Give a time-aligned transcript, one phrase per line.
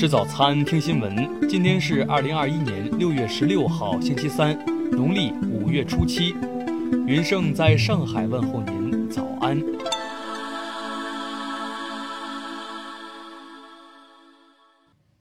[0.00, 1.46] 吃早餐，听新闻。
[1.46, 4.58] 今天是二零二一年六月十六号，星期三，
[4.92, 6.34] 农历五月初七。
[7.06, 9.62] 云盛在上海问候您，早安。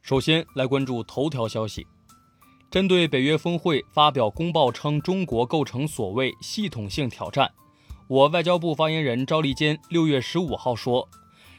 [0.01, 1.85] 首先来关注头条消息。
[2.71, 7.51] 针对北约峰会发表公报称中国构成所谓系统性挑战，
[8.07, 11.09] 我外交部发言人赵立坚六月十五号说：“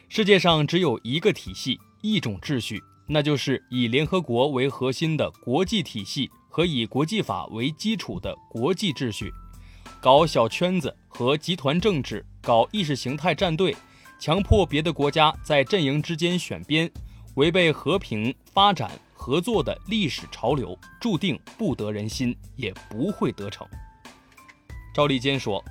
[0.08, 2.82] 世界上只有一个体系，一种秩序，
[3.12, 9.32] 那就是以联合国为核心的国际体系和以国际法为基础的国际秩序。
[10.00, 13.76] 搞小圈子和集团政治，搞意识形态战队，
[14.20, 16.88] 强迫别的国家在阵营之间选边，
[17.34, 23.68] 违背和平发展。”合作的历史潮流注定不得人心，也不会得逞。
[24.94, 25.62] 赵立坚说：“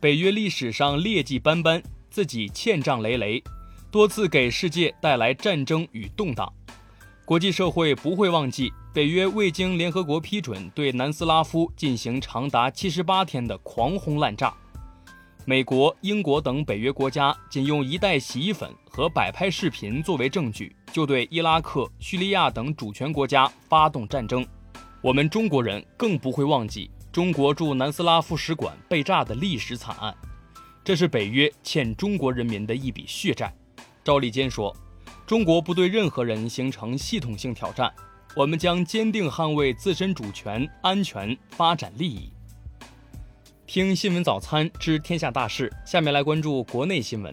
[0.00, 3.44] 北约历史上劣迹斑斑，自己欠账累累，
[3.90, 6.50] 多次给世界带来战争与动荡。
[7.30, 14.52] 国际社会不会忘记北约未经联合国批准对南斯拉夫进行长达七十八天的狂轰滥炸。”
[15.46, 24.44] 美国、英国等北约国家仅用一袋洗衣粉和摆拍视频作为证据，就对伊拉克、叙利亚等主权国家发动战争。
[25.00, 30.12] 我们中国人更不会忘记中国驻南斯拉夫使馆被炸的历史惨案，
[30.82, 33.54] 这是北约欠中国人民的一笔血债。
[34.02, 34.74] 赵立坚说
[35.30, 37.88] ：“中国不对任何人形成系统性挑战，
[38.34, 42.32] 我们将坚定捍卫自身主权、安全、发展利益。”
[43.64, 47.32] 听新闻早餐知天下大事，下面来关注国内新闻。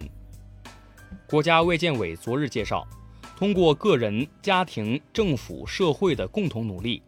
[1.28, 2.86] 国家卫健委昨日介绍，
[3.36, 7.02] 通过个人、家庭、政府、社会的共同努力，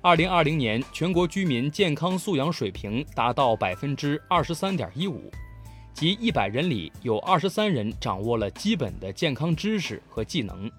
[0.00, 5.30] 二零二零年全国居民健康素养水平达到百分之二十三点一五，
[5.92, 10.70] 即一百人里有二十三人掌握了基本的健康知识和技能，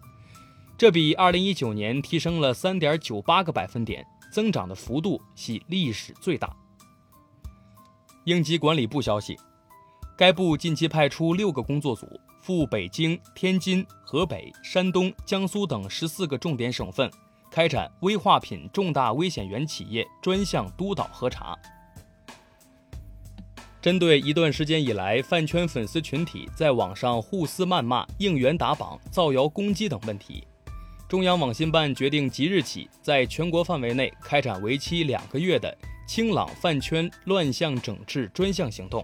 [0.78, 6.56] 这比二零一九年提升了三点九八个百分点，增长的幅度系历史最大。
[8.26, 9.38] 应急管理部消息，
[10.18, 12.08] 该部近期派出六个工作组
[12.40, 17.12] 赴北京、天津、河北、山东、江苏等十四个重点省份，
[17.52, 21.56] 开展危化品重大危险源企业专项督导核查。
[23.82, 30.44] 针对一段时间以来饭圈粉丝群体在网上互撕谩骂、应援打榜、造谣攻击等问题，
[31.10, 35.76] 中央网信办决定即日起在全国范围内开展为期两个月的。
[36.08, 39.02] 清朗饭圈乱象整治专项行动。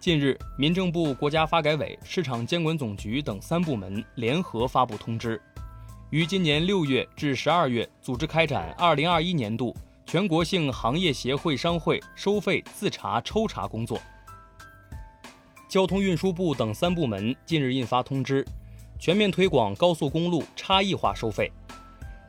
[0.00, 5.38] 近日，民政部、国家发改委、市场监管总局等三部门联合发布通知，
[6.08, 9.76] 于今年六月至十二月组织开展二零二一年度
[10.12, 13.98] 全国性行业协会商会收费自查抽查工作。
[15.70, 18.46] 交通运输部等三部门近日印发通知，
[18.98, 21.50] 全面推广高速公路差异化收费，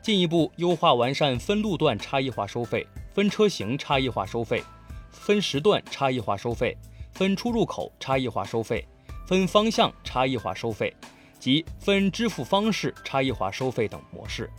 [0.00, 2.86] 进一步优化完善分路段差异化收费。
[3.12, 4.64] 分车型差异化收费，
[5.10, 6.74] 分时段差异化收费，
[7.12, 8.88] 分出入口差异化收费，
[9.26, 10.90] 分方向差异化收费
[11.38, 14.50] 及分支付方式差异化收费等模式。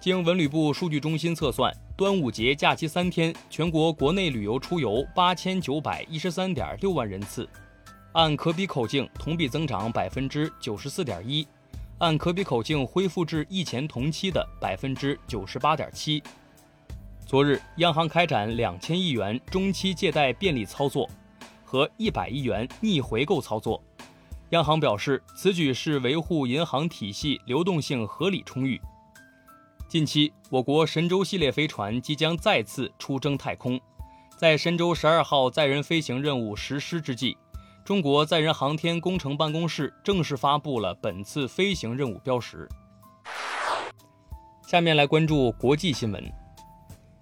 [0.00, 7.48] 经文旅部数据中心测算，端午节假期三天，全国国内旅游出游八千九百一十三点六万人次，
[8.10, 11.46] 按可比口径同比增长百分之九十四点一，
[11.98, 16.20] 按可比口径恢复至疫前同期的百分之九十八点七。
[17.24, 21.08] 昨日，央行开展两千亿元中期借贷便利操作
[21.64, 23.80] 和一百亿元逆回购操作。
[24.50, 28.80] 央行表示，此举是维护银行体系流动性合理充裕。
[29.92, 33.78] 近期，我国神舟系列飞船即将再次出征太空。
[34.38, 37.36] 在神舟十二号载人飞行任务实施之际，
[37.84, 42.66] 中国载人航天工程办公室正式发布了本次飞行任务标识。
[44.66, 46.24] 下面来关注国际新闻。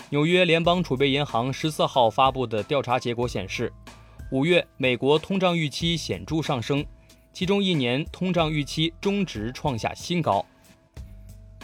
[0.08, 3.72] 纽约联邦储备银行十四号发布的调查结果显示，
[4.30, 6.86] 五月美国通胀预期显著上升，
[7.32, 10.46] 其中一年通胀预期中值创下新高。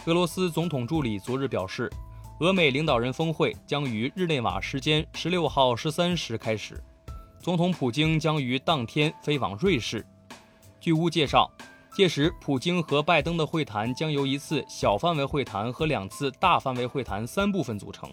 [0.07, 1.91] 俄罗斯总统助理昨日表示，
[2.39, 6.81] 俄美领导人峰会将于日内瓦时间十六号十三时开始，
[7.41, 10.05] 总统普京将于当天飞往瑞士。
[10.79, 11.51] 据乌介绍，
[11.93, 18.09] 届时普京和拜登的会谈将由一次小范围会谈和两次大范围会谈三部分组成。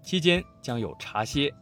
[0.00, 1.52] 期间将有茶歇。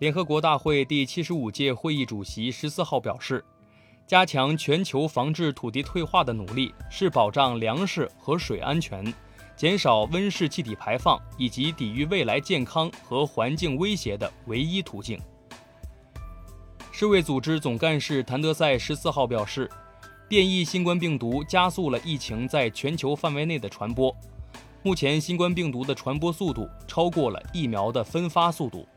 [0.00, 3.44] 联合国大会第七十五届会议主席十四号表示，
[4.08, 9.04] 加强全球防治土地退化的努力是保障粮食和水安全、
[9.54, 15.20] 减少温室气体排放以及抵御未来健康和环境威胁的唯一途径。
[16.90, 19.70] 世卫组织总干事谭德赛十四号表示，
[20.26, 24.10] 变异新冠病毒加速了疫情在全球范围内的传播。
[24.82, 28.88] 目前，新冠病毒的传播速度超过了疫苗的分发速度。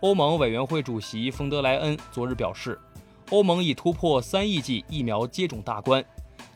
[0.00, 2.78] 欧盟委员会主席冯德莱恩昨日表示，
[3.30, 6.02] 欧盟已突破三亿剂疫苗接种大关，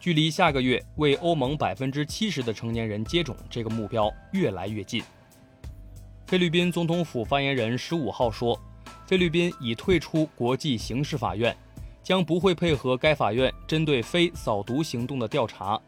[0.01, 5.03] 距离下个月为欧盟百分之七十的成年人接种这个目标越来越近。
[6.27, 8.59] 菲律宾总统府发言人十五号说，
[9.07, 11.55] 菲律宾已退出国际刑事法院，
[12.03, 15.79] 将不会配合该法院针对非扫毒行动的调查。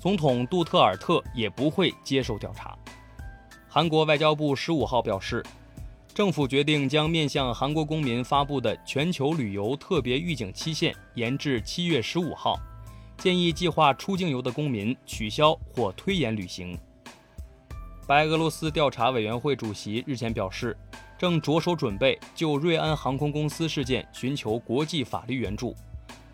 [0.00, 2.78] 总统杜特尔特也不会接受调查。
[3.68, 5.44] 韩国外交部十五号表示，
[6.12, 12.58] 政府决定将面向韩国公民发布的全球旅游特别预警期限延至七月十五号，
[13.16, 16.76] 建议计划出境游的公民取消或推延旅行。
[18.08, 20.76] 白俄罗斯调查委员会主席日前表示，
[21.16, 25.74] 正着手准备就瑞安航空公司事件寻求国际法律援助。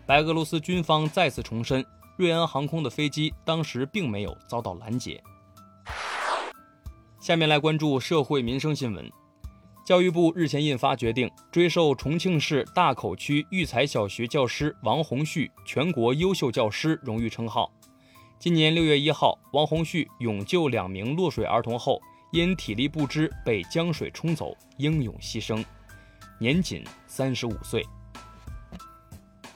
[0.07, 1.85] 白俄罗斯军方再次重申。
[2.17, 5.23] 瑞安航空的飞机当时并没有遭到拦截。
[7.19, 9.07] 下面来关注社会民生新闻。
[9.87, 17.71] 教育部日前印发决定，追授重庆市大口区育才小学教师王洪旭全国优秀教师荣誉称号。
[18.37, 22.01] 今年六月一号，王洪旭勇救两名落水儿童后，
[22.33, 25.63] 因体力不支被江水冲走，英勇牺牲，
[26.37, 27.81] 年仅三十五岁。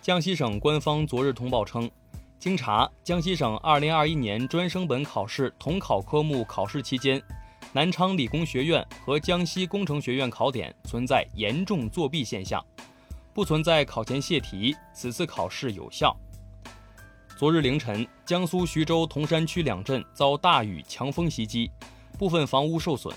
[0.01, 1.91] 江西省官方昨日通报称。
[2.39, 7.21] 经查，江西省2021年专升本考试统考科目考试期间，
[7.73, 12.61] 南昌理工学院和江西工程学院考点存在严重作弊现象，
[13.33, 16.13] 不存在考前泄题，此次考试有效。
[17.37, 21.71] 昨日凌晨，江苏徐州铜山区两镇遭大雨强风袭击，
[22.19, 23.15] 部分房屋受损。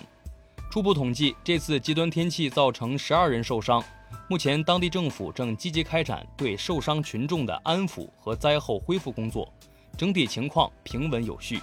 [0.70, 3.82] 初步统计，这次极端天气造成十二人受伤。
[4.28, 9.52] 目前，当地政府正积极开展对受伤群众的安抚和灾后恢复工作，
[9.98, 11.60] 整体情况平稳有序。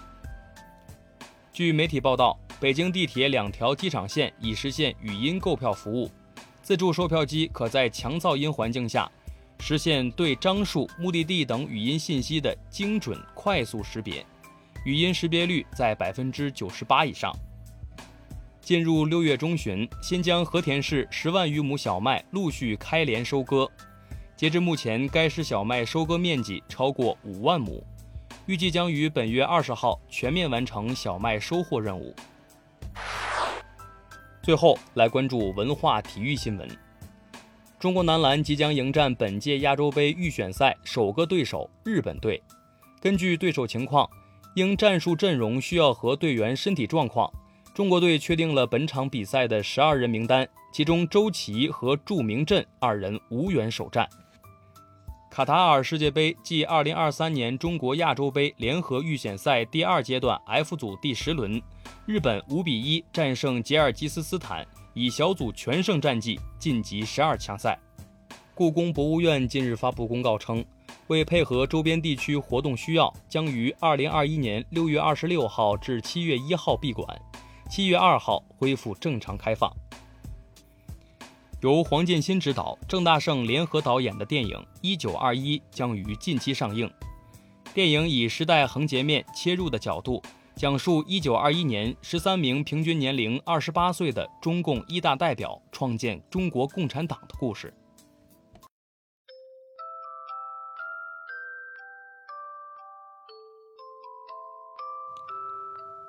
[1.54, 6.12] 据媒体报道，北京地铁两条机场线已实现语音购票服务，
[6.62, 9.12] 自助售票机可在强噪音环境下
[9.60, 14.24] 实现对张数、目的地等语音信息的精准快速识别，
[14.86, 17.36] 语音识别率在百分之九十八以上。
[18.62, 23.68] 进入六月中旬，新疆和田市十万余亩小麦陆续开镰收割。
[24.38, 27.84] 截至目前，该市小麦收割面积超过五万亩，
[28.46, 32.16] 预计将于本月二十号全面完成小麦收获任务。
[34.44, 36.68] 最后来关注文化体育新闻：
[37.80, 42.42] 中国男篮即将迎战本届亚洲杯预选赛首个对手日本队。
[43.00, 44.10] 根据对手情况，
[44.56, 47.32] 因战术阵容需要和队员身体状况。
[47.76, 54.10] 中国队确定了本场比赛的十二人名单，其中周琦和祝铭震二人无缘首战。
[55.30, 61.62] 卡塔尔世界杯暨二零二三年中国亚洲杯联合预选赛第二阶段 F 组第十轮，
[62.06, 67.80] 日本五比一战胜吉尔吉斯斯坦，以小组全胜战绩晋级十二强赛。
[68.54, 70.64] 故宫博物院近日发布公告称，
[71.08, 77.08] 为配合周边地区活动需要，将于二零二一年六月二十六号至七月一号闭馆。
[77.70, 79.72] 七月二号恢复正常开放。
[81.62, 86.92] 由黄建新执导、郑大圣联合导演的电影《一九二一》将于近期上映。
[87.74, 90.22] 电影以时代横截面切入的角度，
[90.56, 97.74] 讲述一九二一年十三名平均年龄二十八岁的中共一大代表创建中国共产党的故事。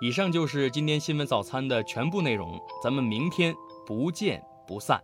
[0.00, 3.54] 以上就是今天新闻早餐的全部内容，咱们明天
[3.86, 5.00] 不见不散。